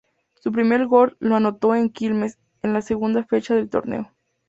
[0.39, 4.11] Su primer gol lo anotó ante Quilmes, en la segunda fecha del torneo.